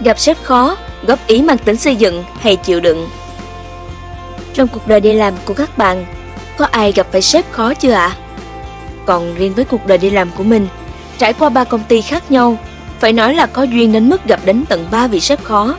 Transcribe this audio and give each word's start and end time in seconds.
Gặp 0.00 0.18
sếp 0.18 0.42
khó, 0.42 0.76
góp 1.06 1.26
ý 1.26 1.42
mang 1.42 1.58
tính 1.58 1.76
xây 1.76 1.96
dựng 1.96 2.24
hay 2.40 2.56
chịu 2.56 2.80
đựng. 2.80 3.08
Trong 4.54 4.68
cuộc 4.68 4.86
đời 4.86 5.00
đi 5.00 5.12
làm 5.12 5.34
của 5.44 5.54
các 5.54 5.78
bạn, 5.78 6.06
có 6.56 6.64
ai 6.70 6.92
gặp 6.92 7.06
phải 7.12 7.22
sếp 7.22 7.52
khó 7.52 7.74
chưa 7.74 7.92
ạ? 7.92 8.06
À? 8.06 8.16
Còn 9.06 9.34
riêng 9.34 9.54
với 9.54 9.64
cuộc 9.64 9.86
đời 9.86 9.98
đi 9.98 10.10
làm 10.10 10.30
của 10.36 10.44
mình, 10.44 10.68
trải 11.18 11.32
qua 11.32 11.48
ba 11.48 11.64
công 11.64 11.84
ty 11.88 12.02
khác 12.02 12.30
nhau, 12.30 12.58
phải 13.00 13.12
nói 13.12 13.34
là 13.34 13.46
có 13.46 13.62
duyên 13.62 13.92
đến 13.92 14.08
mức 14.08 14.24
gặp 14.24 14.40
đến 14.44 14.64
tận 14.68 14.86
ba 14.90 15.06
vị 15.06 15.20
sếp 15.20 15.44
khó. 15.44 15.76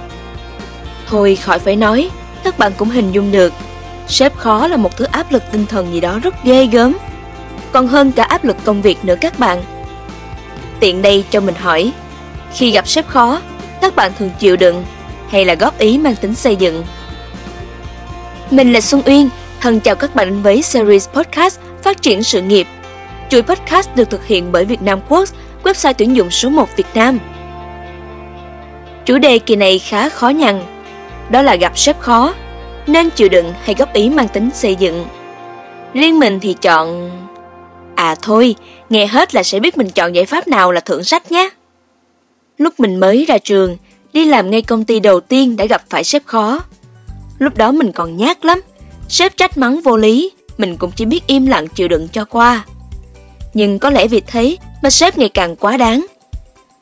Thôi 1.07 1.35
khỏi 1.35 1.59
phải 1.59 1.75
nói, 1.75 2.09
các 2.43 2.59
bạn 2.59 2.71
cũng 2.77 2.89
hình 2.89 3.11
dung 3.11 3.31
được, 3.31 3.53
sếp 4.07 4.37
khó 4.37 4.67
là 4.67 4.77
một 4.77 4.97
thứ 4.97 5.05
áp 5.05 5.31
lực 5.31 5.43
tinh 5.51 5.65
thần 5.65 5.93
gì 5.93 5.99
đó 5.99 6.19
rất 6.23 6.43
ghê 6.43 6.65
gớm, 6.65 6.97
còn 7.71 7.87
hơn 7.87 8.11
cả 8.11 8.23
áp 8.23 8.43
lực 8.43 8.57
công 8.63 8.81
việc 8.81 9.05
nữa 9.05 9.15
các 9.21 9.39
bạn. 9.39 9.63
Tiện 10.79 11.01
đây 11.01 11.23
cho 11.29 11.39
mình 11.39 11.55
hỏi, 11.55 11.91
khi 12.53 12.71
gặp 12.71 12.87
sếp 12.87 13.07
khó, 13.07 13.41
các 13.81 13.95
bạn 13.95 14.11
thường 14.19 14.29
chịu 14.39 14.55
đựng 14.55 14.85
hay 15.29 15.45
là 15.45 15.55
góp 15.55 15.79
ý 15.79 15.97
mang 15.97 16.15
tính 16.15 16.35
xây 16.35 16.55
dựng? 16.55 16.83
Mình 18.51 18.73
là 18.73 18.81
Xuân 18.81 19.01
Uyên, 19.05 19.29
thân 19.61 19.79
chào 19.79 19.95
các 19.95 20.15
bạn 20.15 20.41
với 20.41 20.61
series 20.61 21.09
podcast 21.09 21.59
Phát 21.83 22.01
triển 22.01 22.23
sự 22.23 22.41
nghiệp. 22.41 22.67
Chuỗi 23.29 23.41
podcast 23.41 23.89
được 23.95 24.09
thực 24.09 24.25
hiện 24.25 24.51
bởi 24.51 24.65
Việt 24.65 24.81
Nam 24.81 24.99
Quốc, 25.09 25.29
website 25.63 25.93
tuyển 25.97 26.15
dụng 26.15 26.29
số 26.29 26.49
1 26.49 26.69
Việt 26.75 26.87
Nam. 26.93 27.19
Chủ 29.05 29.17
đề 29.17 29.39
kỳ 29.39 29.55
này 29.55 29.79
khá 29.79 30.09
khó 30.09 30.29
nhằn, 30.29 30.61
đó 31.29 31.41
là 31.41 31.55
gặp 31.55 31.77
sếp 31.77 31.99
khó, 31.99 32.33
nên 32.87 33.09
chịu 33.09 33.29
đựng 33.29 33.53
hay 33.63 33.75
góp 33.75 33.93
ý 33.93 34.09
mang 34.09 34.27
tính 34.27 34.49
xây 34.53 34.75
dựng. 34.75 35.05
Riêng 35.93 36.19
mình 36.19 36.39
thì 36.39 36.55
chọn... 36.61 37.11
À 37.95 38.15
thôi, 38.21 38.55
nghe 38.89 39.05
hết 39.05 39.35
là 39.35 39.43
sẽ 39.43 39.59
biết 39.59 39.77
mình 39.77 39.89
chọn 39.89 40.15
giải 40.15 40.25
pháp 40.25 40.47
nào 40.47 40.71
là 40.71 40.81
thưởng 40.81 41.03
sách 41.03 41.31
nhé. 41.31 41.49
Lúc 42.59 42.79
mình 42.79 42.99
mới 42.99 43.25
ra 43.27 43.37
trường, 43.37 43.77
đi 44.13 44.25
làm 44.25 44.51
ngay 44.51 44.61
công 44.61 44.85
ty 44.85 44.99
đầu 44.99 45.19
tiên 45.19 45.55
đã 45.57 45.65
gặp 45.65 45.83
phải 45.89 46.03
sếp 46.03 46.25
khó. 46.25 46.59
Lúc 47.37 47.57
đó 47.57 47.71
mình 47.71 47.91
còn 47.91 48.17
nhát 48.17 48.45
lắm, 48.45 48.61
sếp 49.09 49.37
trách 49.37 49.57
mắng 49.57 49.81
vô 49.81 49.97
lý, 49.97 50.31
mình 50.57 50.77
cũng 50.77 50.91
chỉ 50.95 51.05
biết 51.05 51.27
im 51.27 51.45
lặng 51.45 51.67
chịu 51.67 51.87
đựng 51.87 52.07
cho 52.07 52.25
qua. 52.25 52.65
Nhưng 53.53 53.79
có 53.79 53.89
lẽ 53.89 54.07
vì 54.07 54.21
thế 54.27 54.57
mà 54.83 54.89
sếp 54.89 55.17
ngày 55.17 55.29
càng 55.29 55.55
quá 55.55 55.77
đáng. 55.77 56.05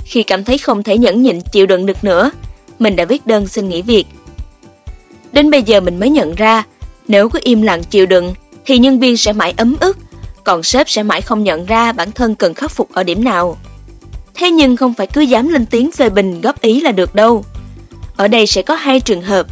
Khi 0.06 0.24
cảm 0.24 0.44
thấy 0.44 0.58
không 0.58 0.84
thể 0.84 0.98
nhẫn 0.98 1.22
nhịn 1.22 1.40
chịu 1.52 1.66
đựng 1.66 1.86
được 1.86 2.04
nữa, 2.04 2.32
mình 2.80 2.96
đã 2.96 3.06
viết 3.06 3.28
đơn 3.28 3.48
xin 3.48 3.70
nghỉ 3.70 3.82
việc. 3.82 4.06
Đến 5.32 5.52
bây 5.52 5.64
giờ 5.64 5.80
mình 5.80 6.00
mới 6.00 6.10
nhận 6.10 6.36
ra, 6.36 6.64
nếu 7.08 7.30
cứ 7.30 7.40
im 7.44 7.62
lặng 7.62 7.84
chịu 7.84 8.06
đựng 8.06 8.34
thì 8.66 8.78
nhân 8.78 9.00
viên 9.00 9.18
sẽ 9.18 9.34
mãi 9.34 9.54
ấm 9.58 9.76
ức, 9.80 9.98
còn 10.44 10.64
sếp 10.64 10.90
sẽ 10.90 11.04
mãi 11.04 11.22
không 11.22 11.44
nhận 11.44 11.66
ra 11.66 11.92
bản 11.92 12.12
thân 12.12 12.36
cần 12.36 12.54
khắc 12.54 12.72
phục 12.72 12.94
ở 12.94 13.04
điểm 13.04 13.23
nào. 13.23 13.58
Thế 14.38 14.52
nhưng 14.52 14.76
không 14.76 14.94
phải 14.94 15.08
cứ 15.08 15.22
dám 15.22 15.48
lên 15.48 15.66
tiếng 15.66 15.92
phê 15.92 16.10
bình 16.10 16.42
góp 16.42 16.62
ý 16.62 16.82
là 16.82 16.92
được 16.92 17.16
đâu. 17.16 17.46
Ở 18.16 18.28
đây 18.28 18.48
sẽ 18.48 18.62
có 18.62 18.76
hai 18.76 19.00
trường 19.00 19.22
hợp, 19.22 19.48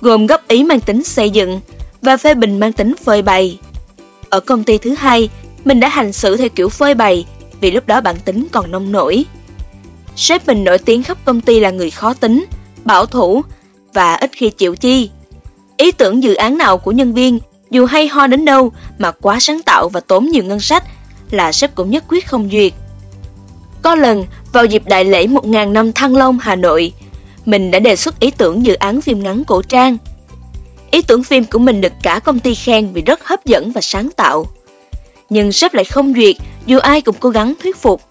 gồm 0.00 0.26
góp 0.26 0.48
ý 0.48 0.64
mang 0.64 0.80
tính 0.80 1.04
xây 1.04 1.30
dựng 1.30 1.60
và 2.02 2.16
phê 2.16 2.34
bình 2.34 2.60
mang 2.60 2.72
tính 2.72 2.94
phơi 3.04 3.22
bày. 3.22 3.58
Ở 4.30 4.40
công 4.40 4.64
ty 4.64 4.78
thứ 4.78 4.94
hai, 4.94 5.28
mình 5.64 5.80
đã 5.80 5.88
hành 5.88 6.12
xử 6.12 6.36
theo 6.36 6.48
kiểu 6.48 6.68
phơi 6.68 6.94
bày 6.94 7.26
vì 7.60 7.70
lúc 7.70 7.86
đó 7.86 8.00
bản 8.00 8.16
tính 8.24 8.46
còn 8.52 8.70
nông 8.70 8.92
nổi. 8.92 9.24
Sếp 10.16 10.46
mình 10.46 10.64
nổi 10.64 10.78
tiếng 10.78 11.02
khắp 11.02 11.18
công 11.24 11.40
ty 11.40 11.60
là 11.60 11.70
người 11.70 11.90
khó 11.90 12.14
tính, 12.14 12.44
bảo 12.84 13.06
thủ 13.06 13.42
và 13.92 14.14
ít 14.14 14.30
khi 14.32 14.50
chịu 14.50 14.74
chi. 14.74 15.10
Ý 15.76 15.92
tưởng 15.92 16.22
dự 16.22 16.34
án 16.34 16.58
nào 16.58 16.78
của 16.78 16.92
nhân 16.92 17.14
viên 17.14 17.38
dù 17.70 17.86
hay 17.86 18.08
ho 18.08 18.26
đến 18.26 18.44
đâu 18.44 18.72
mà 18.98 19.10
quá 19.10 19.40
sáng 19.40 19.62
tạo 19.62 19.88
và 19.88 20.00
tốn 20.00 20.28
nhiều 20.28 20.44
ngân 20.44 20.60
sách 20.60 20.84
là 21.30 21.52
sếp 21.52 21.74
cũng 21.74 21.90
nhất 21.90 22.04
quyết 22.08 22.26
không 22.26 22.48
duyệt. 22.52 22.72
Có 23.84 23.94
lần, 23.94 24.24
vào 24.52 24.64
dịp 24.64 24.82
đại 24.86 25.04
lễ 25.04 25.26
1.000 25.26 25.72
năm 25.72 25.92
Thăng 25.92 26.16
Long, 26.16 26.38
Hà 26.38 26.56
Nội, 26.56 26.92
mình 27.44 27.70
đã 27.70 27.78
đề 27.78 27.96
xuất 27.96 28.20
ý 28.20 28.30
tưởng 28.30 28.66
dự 28.66 28.74
án 28.74 29.00
phim 29.00 29.22
ngắn 29.22 29.44
cổ 29.44 29.62
trang. 29.62 29.96
Ý 30.90 31.02
tưởng 31.02 31.24
phim 31.24 31.44
của 31.44 31.58
mình 31.58 31.80
được 31.80 31.92
cả 32.02 32.18
công 32.18 32.40
ty 32.40 32.54
khen 32.54 32.92
vì 32.92 33.02
rất 33.02 33.24
hấp 33.24 33.44
dẫn 33.44 33.72
và 33.72 33.80
sáng 33.80 34.08
tạo. 34.16 34.46
Nhưng 35.30 35.52
sếp 35.52 35.74
lại 35.74 35.84
không 35.84 36.14
duyệt 36.14 36.36
dù 36.66 36.78
ai 36.78 37.00
cũng 37.00 37.14
cố 37.20 37.28
gắng 37.28 37.54
thuyết 37.62 37.76
phục. 37.76 38.02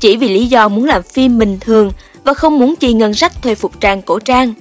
Chỉ 0.00 0.16
vì 0.16 0.28
lý 0.28 0.46
do 0.46 0.68
muốn 0.68 0.84
làm 0.84 1.02
phim 1.02 1.38
bình 1.38 1.58
thường 1.60 1.92
và 2.24 2.34
không 2.34 2.58
muốn 2.58 2.76
chi 2.76 2.92
ngân 2.92 3.14
sách 3.14 3.42
thuê 3.42 3.54
phục 3.54 3.80
trang 3.80 4.02
cổ 4.02 4.18
trang. 4.18 4.54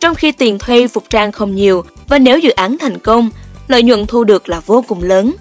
Trong 0.00 0.14
khi 0.14 0.32
tiền 0.32 0.58
thuê 0.58 0.88
phục 0.88 1.04
trang 1.10 1.32
không 1.32 1.54
nhiều 1.54 1.84
và 2.08 2.18
nếu 2.18 2.38
dự 2.38 2.50
án 2.50 2.78
thành 2.78 2.98
công, 2.98 3.30
lợi 3.68 3.82
nhuận 3.82 4.06
thu 4.06 4.24
được 4.24 4.48
là 4.48 4.60
vô 4.60 4.84
cùng 4.88 5.02
lớn. 5.02 5.34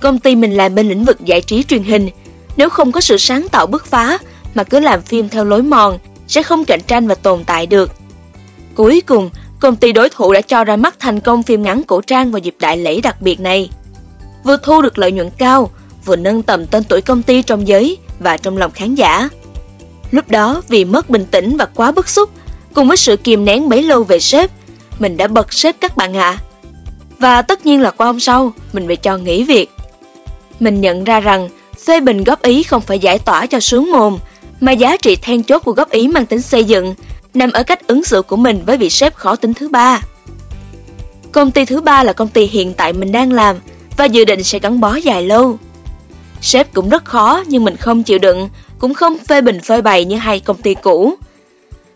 Công 0.00 0.18
ty 0.18 0.36
mình 0.36 0.52
làm 0.52 0.74
bên 0.74 0.88
lĩnh 0.88 1.04
vực 1.04 1.20
giải 1.24 1.40
trí 1.40 1.62
truyền 1.62 1.82
hình 1.82 2.08
nếu 2.58 2.68
không 2.68 2.92
có 2.92 3.00
sự 3.00 3.16
sáng 3.16 3.48
tạo 3.48 3.66
bứt 3.66 3.86
phá 3.86 4.18
mà 4.54 4.64
cứ 4.64 4.80
làm 4.80 5.02
phim 5.02 5.28
theo 5.28 5.44
lối 5.44 5.62
mòn, 5.62 5.98
sẽ 6.28 6.42
không 6.42 6.64
cạnh 6.64 6.80
tranh 6.86 7.08
và 7.08 7.14
tồn 7.14 7.44
tại 7.44 7.66
được. 7.66 7.90
Cuối 8.74 9.02
cùng, 9.06 9.30
công 9.60 9.76
ty 9.76 9.92
đối 9.92 10.08
thủ 10.08 10.32
đã 10.32 10.40
cho 10.40 10.64
ra 10.64 10.76
mắt 10.76 10.94
thành 10.98 11.20
công 11.20 11.42
phim 11.42 11.62
ngắn 11.62 11.82
cổ 11.82 12.00
trang 12.00 12.30
vào 12.30 12.38
dịp 12.38 12.54
đại 12.60 12.76
lễ 12.76 13.00
đặc 13.00 13.22
biệt 13.22 13.40
này. 13.40 13.70
Vừa 14.44 14.56
thu 14.62 14.82
được 14.82 14.98
lợi 14.98 15.12
nhuận 15.12 15.30
cao, 15.38 15.70
vừa 16.04 16.16
nâng 16.16 16.42
tầm 16.42 16.66
tên 16.66 16.84
tuổi 16.84 17.00
công 17.00 17.22
ty 17.22 17.42
trong 17.42 17.68
giới 17.68 17.98
và 18.20 18.36
trong 18.36 18.58
lòng 18.58 18.70
khán 18.70 18.94
giả. 18.94 19.28
Lúc 20.10 20.28
đó 20.28 20.62
vì 20.68 20.84
mất 20.84 21.10
bình 21.10 21.26
tĩnh 21.30 21.56
và 21.56 21.64
quá 21.64 21.92
bức 21.92 22.08
xúc, 22.08 22.30
cùng 22.74 22.88
với 22.88 22.96
sự 22.96 23.16
kìm 23.16 23.44
nén 23.44 23.68
bấy 23.68 23.82
lâu 23.82 24.04
về 24.04 24.20
sếp, 24.20 24.50
mình 24.98 25.16
đã 25.16 25.26
bật 25.26 25.52
sếp 25.52 25.76
các 25.80 25.96
bạn 25.96 26.16
ạ. 26.16 26.30
À. 26.30 26.42
Và 27.18 27.42
tất 27.42 27.66
nhiên 27.66 27.80
là 27.80 27.90
qua 27.90 28.06
hôm 28.06 28.20
sau, 28.20 28.52
mình 28.72 28.86
phải 28.86 28.96
cho 28.96 29.16
nghỉ 29.16 29.44
việc. 29.44 29.70
Mình 30.60 30.80
nhận 30.80 31.04
ra 31.04 31.20
rằng 31.20 31.48
Phê 31.88 32.00
bình 32.00 32.24
góp 32.24 32.42
ý 32.42 32.62
không 32.62 32.82
phải 32.82 32.98
giải 32.98 33.18
tỏa 33.18 33.46
cho 33.46 33.60
sướng 33.60 33.90
mồm, 33.90 34.18
mà 34.60 34.72
giá 34.72 34.96
trị 34.96 35.16
then 35.16 35.42
chốt 35.42 35.58
của 35.64 35.72
góp 35.72 35.90
ý 35.90 36.08
mang 36.08 36.26
tính 36.26 36.42
xây 36.42 36.64
dựng 36.64 36.94
nằm 37.34 37.52
ở 37.52 37.62
cách 37.62 37.86
ứng 37.86 38.04
xử 38.04 38.22
của 38.22 38.36
mình 38.36 38.62
với 38.66 38.76
vị 38.76 38.90
sếp 38.90 39.14
khó 39.14 39.36
tính 39.36 39.54
thứ 39.54 39.68
ba. 39.68 40.00
Công 41.32 41.50
ty 41.50 41.64
thứ 41.64 41.80
ba 41.80 42.02
là 42.02 42.12
công 42.12 42.28
ty 42.28 42.46
hiện 42.46 42.74
tại 42.74 42.92
mình 42.92 43.12
đang 43.12 43.32
làm 43.32 43.56
và 43.96 44.04
dự 44.04 44.24
định 44.24 44.42
sẽ 44.42 44.58
gắn 44.58 44.80
bó 44.80 44.94
dài 44.94 45.22
lâu. 45.22 45.58
Sếp 46.40 46.74
cũng 46.74 46.88
rất 46.88 47.04
khó 47.04 47.44
nhưng 47.46 47.64
mình 47.64 47.76
không 47.76 48.02
chịu 48.02 48.18
đựng, 48.18 48.48
cũng 48.78 48.94
không 48.94 49.18
phê 49.18 49.40
bình 49.40 49.60
phơi 49.60 49.82
bày 49.82 50.04
như 50.04 50.16
hai 50.16 50.40
công 50.40 50.62
ty 50.62 50.74
cũ. 50.74 51.14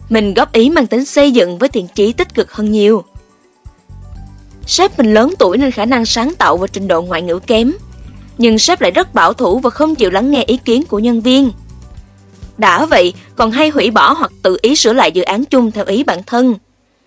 Mình 0.09 0.35
góp 0.35 0.53
ý 0.53 0.71
mang 0.71 0.87
tính 0.87 1.05
xây 1.05 1.31
dựng 1.31 1.59
với 1.59 1.69
thiện 1.69 1.87
chí 1.95 2.13
tích 2.13 2.35
cực 2.35 2.53
hơn 2.53 2.73
nhiều. 2.73 3.05
Sếp 4.67 4.99
mình 4.99 5.15
lớn 5.15 5.35
tuổi 5.39 5.59
nên 5.59 5.71
khả 5.71 5.85
năng 5.85 6.07
sáng 6.07 6.35
tạo 6.39 6.57
và 6.57 6.67
trình 6.67 6.89
độ 6.89 7.03
ngoại 7.03 7.23
ngữ 7.23 7.39
kém 7.39 7.73
nhưng 8.39 8.59
sếp 8.59 8.81
lại 8.81 8.91
rất 8.91 9.15
bảo 9.15 9.33
thủ 9.33 9.59
và 9.59 9.71
không 9.71 9.95
chịu 9.95 10.11
lắng 10.11 10.31
nghe 10.31 10.45
ý 10.45 10.57
kiến 10.57 10.83
của 10.85 10.99
nhân 10.99 11.21
viên. 11.21 11.51
Đã 12.59 12.87
vậy, 12.87 13.13
còn 13.37 13.51
hay 13.51 13.69
hủy 13.69 13.91
bỏ 13.91 14.13
hoặc 14.13 14.33
tự 14.43 14.59
ý 14.63 14.77
sửa 14.77 14.93
lại 14.93 15.13
dự 15.13 15.23
án 15.23 15.45
chung 15.45 15.71
theo 15.71 15.85
ý 15.85 16.05
bản 16.05 16.23
thân, 16.27 16.55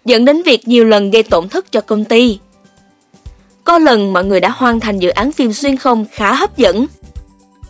dẫn 0.06 0.26
đến 0.26 0.44
việc 0.44 0.68
nhiều 0.68 0.86
lần 0.86 1.12
gây 1.12 1.24
tổn 1.24 1.50
thất 1.50 1.72
cho 1.72 1.82
công 1.82 2.06
ty. 2.06 2.40
Có 3.64 3.78
lần 3.78 4.14
mọi 4.14 4.26
người 4.26 4.40
đã 4.40 4.50
hoàn 4.50 4.80
thành 4.80 5.00
dự 5.00 5.10
án 5.10 5.32
phim 5.32 5.54
xuyên 5.54 5.78
không 5.78 6.06
khá 6.12 6.34
hấp 6.34 6.58
dẫn. 6.58 6.86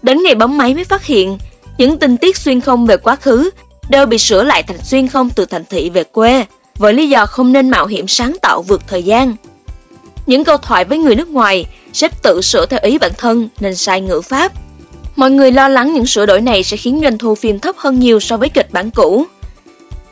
Đến 0.01 0.23
ngày 0.23 0.35
bấm 0.35 0.57
máy 0.57 0.73
mới 0.73 0.83
phát 0.83 1.05
hiện, 1.05 1.37
những 1.77 1.99
tình 1.99 2.17
tiết 2.17 2.37
xuyên 2.37 2.61
không 2.61 2.85
về 2.85 2.97
quá 2.97 3.15
khứ 3.15 3.49
đều 3.89 4.05
bị 4.05 4.17
sửa 4.17 4.43
lại 4.43 4.63
thành 4.63 4.83
xuyên 4.83 5.07
không 5.07 5.29
từ 5.29 5.45
thành 5.45 5.63
thị 5.69 5.89
về 5.89 6.03
quê, 6.03 6.45
với 6.77 6.93
lý 6.93 7.09
do 7.09 7.25
không 7.25 7.51
nên 7.51 7.69
mạo 7.69 7.85
hiểm 7.85 8.07
sáng 8.07 8.35
tạo 8.41 8.61
vượt 8.61 8.81
thời 8.87 9.03
gian. 9.03 9.35
Những 10.27 10.43
câu 10.43 10.57
thoại 10.57 10.85
với 10.85 10.97
người 10.97 11.15
nước 11.15 11.27
ngoài 11.27 11.65
sếp 11.93 12.21
tự 12.23 12.41
sửa 12.41 12.65
theo 12.65 12.79
ý 12.83 12.97
bản 12.97 13.11
thân 13.17 13.49
nên 13.59 13.75
sai 13.75 14.01
ngữ 14.01 14.21
pháp. 14.21 14.51
Mọi 15.15 15.31
người 15.31 15.51
lo 15.51 15.67
lắng 15.67 15.93
những 15.93 16.05
sửa 16.05 16.25
đổi 16.25 16.41
này 16.41 16.63
sẽ 16.63 16.77
khiến 16.77 16.99
doanh 17.03 17.17
thu 17.17 17.35
phim 17.35 17.59
thấp 17.59 17.75
hơn 17.77 17.99
nhiều 17.99 18.19
so 18.19 18.37
với 18.37 18.49
kịch 18.49 18.71
bản 18.71 18.91
cũ. 18.91 19.25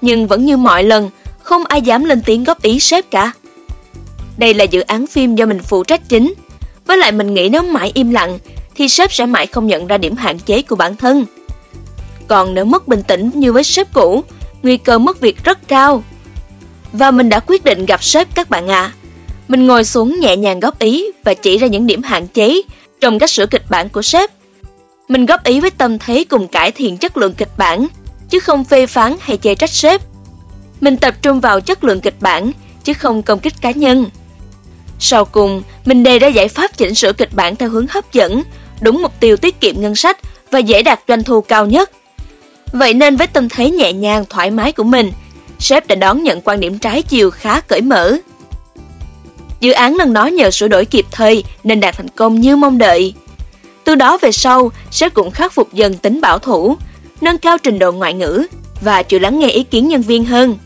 Nhưng 0.01 0.27
vẫn 0.27 0.45
như 0.45 0.57
mọi 0.57 0.83
lần, 0.83 1.09
không 1.43 1.65
ai 1.65 1.81
dám 1.81 2.03
lên 2.03 2.21
tiếng 2.25 2.43
góp 2.43 2.61
ý 2.61 2.79
sếp 2.79 3.11
cả. 3.11 3.31
Đây 4.37 4.53
là 4.53 4.63
dự 4.63 4.81
án 4.81 5.07
phim 5.07 5.35
do 5.35 5.45
mình 5.45 5.59
phụ 5.63 5.83
trách 5.83 6.09
chính. 6.09 6.33
Với 6.85 6.97
lại 6.97 7.11
mình 7.11 7.33
nghĩ 7.33 7.49
nếu 7.49 7.63
mãi 7.63 7.91
im 7.93 8.09
lặng, 8.09 8.39
thì 8.75 8.87
sếp 8.87 9.13
sẽ 9.13 9.25
mãi 9.25 9.47
không 9.47 9.67
nhận 9.67 9.87
ra 9.87 9.97
điểm 9.97 10.15
hạn 10.15 10.39
chế 10.39 10.61
của 10.61 10.75
bản 10.75 10.95
thân. 10.95 11.25
Còn 12.27 12.53
nếu 12.53 12.65
mất 12.65 12.87
bình 12.87 13.03
tĩnh 13.03 13.31
như 13.33 13.53
với 13.53 13.63
sếp 13.63 13.93
cũ, 13.93 14.23
nguy 14.63 14.77
cơ 14.77 14.99
mất 14.99 15.19
việc 15.21 15.43
rất 15.43 15.67
cao. 15.67 16.03
Và 16.93 17.11
mình 17.11 17.29
đã 17.29 17.39
quyết 17.39 17.63
định 17.63 17.85
gặp 17.85 18.03
sếp 18.03 18.35
các 18.35 18.49
bạn 18.49 18.67
ạ. 18.67 18.81
À. 18.81 19.02
Mình 19.47 19.67
ngồi 19.67 19.83
xuống 19.83 20.19
nhẹ 20.19 20.37
nhàng 20.37 20.59
góp 20.59 20.79
ý 20.79 21.05
và 21.23 21.33
chỉ 21.33 21.57
ra 21.57 21.67
những 21.67 21.87
điểm 21.87 22.03
hạn 22.03 22.27
chế 22.27 22.61
trong 23.01 23.19
cách 23.19 23.29
sửa 23.29 23.45
kịch 23.45 23.63
bản 23.69 23.89
của 23.89 24.01
sếp. 24.01 24.31
Mình 25.07 25.25
góp 25.25 25.43
ý 25.43 25.59
với 25.59 25.69
tâm 25.69 25.99
thế 25.99 26.23
cùng 26.23 26.47
cải 26.47 26.71
thiện 26.71 26.97
chất 26.97 27.17
lượng 27.17 27.33
kịch 27.33 27.57
bản, 27.57 27.87
chứ 28.29 28.39
không 28.39 28.63
phê 28.63 28.85
phán 28.85 29.15
hay 29.19 29.37
chê 29.37 29.55
trách 29.55 29.69
sếp. 29.69 30.01
Mình 30.81 30.97
tập 30.97 31.15
trung 31.21 31.39
vào 31.39 31.61
chất 31.61 31.83
lượng 31.83 32.01
kịch 32.01 32.15
bản, 32.19 32.51
chứ 32.83 32.93
không 32.93 33.23
công 33.23 33.39
kích 33.39 33.53
cá 33.61 33.71
nhân. 33.71 34.05
Sau 34.99 35.25
cùng, 35.25 35.63
mình 35.85 36.03
đề 36.03 36.19
ra 36.19 36.27
giải 36.27 36.47
pháp 36.47 36.77
chỉnh 36.77 36.95
sửa 36.95 37.13
kịch 37.13 37.33
bản 37.33 37.55
theo 37.55 37.69
hướng 37.69 37.87
hấp 37.89 38.13
dẫn, 38.13 38.43
đúng 38.81 39.01
mục 39.01 39.13
tiêu 39.19 39.37
tiết 39.37 39.61
kiệm 39.61 39.81
ngân 39.81 39.95
sách 39.95 40.17
và 40.51 40.59
dễ 40.59 40.83
đạt 40.83 40.99
doanh 41.07 41.23
thu 41.23 41.41
cao 41.41 41.65
nhất. 41.65 41.91
Vậy 42.71 42.93
nên 42.93 43.15
với 43.15 43.27
tâm 43.27 43.49
thế 43.49 43.71
nhẹ 43.71 43.93
nhàng, 43.93 44.25
thoải 44.29 44.51
mái 44.51 44.71
của 44.71 44.83
mình, 44.83 45.11
sếp 45.59 45.87
đã 45.87 45.95
đón 45.95 46.23
nhận 46.23 46.41
quan 46.41 46.59
điểm 46.59 46.79
trái 46.79 47.01
chiều 47.01 47.31
khá 47.31 47.59
cởi 47.59 47.81
mở. 47.81 48.17
Dự 49.63 49.71
án 49.71 49.95
lần 49.95 50.13
đó 50.13 50.25
nhờ 50.25 50.51
sửa 50.51 50.67
đổi 50.67 50.85
kịp 50.85 51.05
thời 51.11 51.43
nên 51.63 51.79
đạt 51.79 51.97
thành 51.97 52.07
công 52.07 52.41
như 52.41 52.55
mong 52.55 52.77
đợi. 52.77 53.13
Từ 53.83 53.95
đó 53.95 54.17
về 54.21 54.31
sau, 54.31 54.71
sếp 54.91 55.13
cũng 55.13 55.31
khắc 55.31 55.53
phục 55.53 55.73
dần 55.73 55.97
tính 55.97 56.21
bảo 56.21 56.39
thủ, 56.39 56.77
nâng 57.21 57.37
cao 57.37 57.57
trình 57.57 57.79
độ 57.79 57.91
ngoại 57.91 58.13
ngữ 58.13 58.43
và 58.81 59.03
chịu 59.03 59.19
lắng 59.19 59.39
nghe 59.39 59.49
ý 59.49 59.63
kiến 59.63 59.87
nhân 59.87 60.01
viên 60.01 60.25
hơn. 60.25 60.57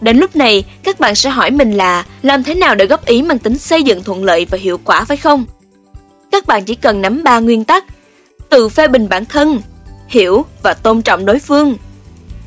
Đến 0.00 0.18
lúc 0.18 0.36
này, 0.36 0.64
các 0.82 1.00
bạn 1.00 1.14
sẽ 1.14 1.30
hỏi 1.30 1.50
mình 1.50 1.72
là 1.72 2.04
làm 2.22 2.44
thế 2.44 2.54
nào 2.54 2.74
để 2.74 2.86
góp 2.86 3.06
ý 3.06 3.22
mang 3.22 3.38
tính 3.38 3.58
xây 3.58 3.82
dựng 3.82 4.04
thuận 4.04 4.24
lợi 4.24 4.46
và 4.50 4.58
hiệu 4.58 4.80
quả 4.84 5.04
phải 5.04 5.16
không? 5.16 5.44
Các 6.32 6.46
bạn 6.46 6.64
chỉ 6.64 6.74
cần 6.74 7.02
nắm 7.02 7.22
ba 7.22 7.38
nguyên 7.38 7.64
tắc: 7.64 7.84
tự 8.48 8.68
phê 8.68 8.88
bình 8.88 9.08
bản 9.08 9.24
thân, 9.24 9.60
hiểu 10.08 10.44
và 10.62 10.74
tôn 10.74 11.02
trọng 11.02 11.24
đối 11.24 11.38
phương. 11.38 11.76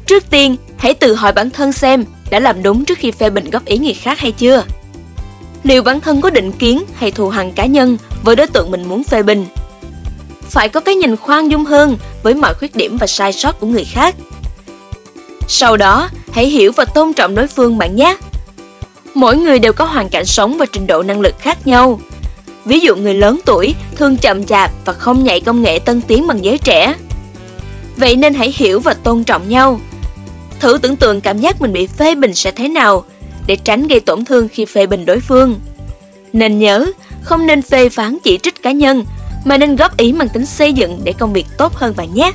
Trước 0.05 0.29
tiên, 0.29 0.55
hãy 0.77 0.93
tự 0.93 1.13
hỏi 1.13 1.31
bản 1.31 1.49
thân 1.49 1.73
xem 1.73 2.05
đã 2.29 2.39
làm 2.39 2.63
đúng 2.63 2.85
trước 2.85 2.97
khi 2.97 3.11
phê 3.11 3.29
bình 3.29 3.49
góp 3.49 3.65
ý 3.65 3.77
người 3.77 3.93
khác 3.93 4.19
hay 4.19 4.31
chưa. 4.31 4.63
Liệu 5.63 5.83
bản 5.83 6.01
thân 6.01 6.21
có 6.21 6.29
định 6.29 6.51
kiến 6.51 6.83
hay 6.95 7.11
thù 7.11 7.29
hằn 7.29 7.51
cá 7.51 7.65
nhân 7.65 7.97
với 8.23 8.35
đối 8.35 8.47
tượng 8.47 8.71
mình 8.71 8.89
muốn 8.89 9.03
phê 9.03 9.23
bình? 9.23 9.45
Phải 10.49 10.69
có 10.69 10.79
cái 10.79 10.95
nhìn 10.95 11.15
khoan 11.15 11.49
dung 11.49 11.65
hơn 11.65 11.97
với 12.23 12.33
mọi 12.33 12.53
khuyết 12.53 12.75
điểm 12.75 12.97
và 12.97 13.07
sai 13.07 13.33
sót 13.33 13.59
của 13.59 13.67
người 13.67 13.85
khác. 13.85 14.15
Sau 15.47 15.77
đó, 15.77 16.09
hãy 16.31 16.45
hiểu 16.45 16.71
và 16.71 16.85
tôn 16.85 17.13
trọng 17.13 17.35
đối 17.35 17.47
phương 17.47 17.77
bạn 17.77 17.95
nhé. 17.95 18.17
Mỗi 19.13 19.37
người 19.37 19.59
đều 19.59 19.73
có 19.73 19.85
hoàn 19.85 20.09
cảnh 20.09 20.25
sống 20.25 20.57
và 20.57 20.65
trình 20.71 20.87
độ 20.87 21.03
năng 21.03 21.21
lực 21.21 21.35
khác 21.39 21.67
nhau. 21.67 21.99
Ví 22.65 22.79
dụ 22.79 22.95
người 22.95 23.13
lớn 23.13 23.39
tuổi 23.45 23.75
thường 23.95 24.17
chậm 24.17 24.43
chạp 24.43 24.71
và 24.85 24.93
không 24.93 25.23
nhạy 25.23 25.39
công 25.39 25.61
nghệ 25.61 25.79
tân 25.79 26.01
tiến 26.01 26.27
bằng 26.27 26.45
giới 26.45 26.57
trẻ. 26.57 26.95
Vậy 27.97 28.15
nên 28.15 28.33
hãy 28.33 28.53
hiểu 28.55 28.79
và 28.79 28.93
tôn 28.93 29.23
trọng 29.23 29.49
nhau. 29.49 29.79
Thử 30.59 30.77
tưởng 30.81 30.95
tượng 30.95 31.21
cảm 31.21 31.39
giác 31.39 31.61
mình 31.61 31.73
bị 31.73 31.87
phê 31.87 32.15
bình 32.15 32.33
sẽ 32.33 32.51
thế 32.51 32.67
nào 32.67 33.03
để 33.49 33.55
tránh 33.55 33.87
gây 33.87 33.99
tổn 33.99 34.25
thương 34.25 34.47
khi 34.47 34.65
phê 34.65 34.85
bình 34.85 35.05
đối 35.05 35.19
phương. 35.19 35.59
Nên 36.33 36.59
nhớ, 36.59 36.85
không 37.21 37.47
nên 37.47 37.61
phê 37.61 37.89
phán 37.89 38.17
chỉ 38.23 38.37
trích 38.37 38.61
cá 38.61 38.71
nhân 38.71 39.03
mà 39.45 39.57
nên 39.57 39.75
góp 39.75 39.97
ý 39.97 40.13
mang 40.13 40.29
tính 40.29 40.45
xây 40.45 40.73
dựng 40.73 41.01
để 41.03 41.13
công 41.19 41.33
việc 41.33 41.45
tốt 41.57 41.73
hơn 41.75 41.93
bạn 41.97 42.13
nhé. 42.13 42.31